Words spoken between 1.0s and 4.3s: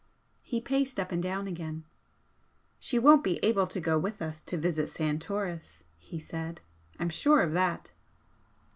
and down again. "She won't be able to go with